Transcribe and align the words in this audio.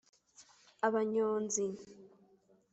abanyonzi 0.87 1.63